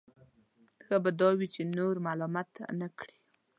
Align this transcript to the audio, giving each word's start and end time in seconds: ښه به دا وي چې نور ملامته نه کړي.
ښه 0.83 0.95
به 1.03 1.09
دا 1.19 1.29
وي 1.37 1.47
چې 1.53 1.61
نور 1.77 1.95
ملامته 2.05 2.63
نه 2.79 2.87
کړي. 2.97 3.15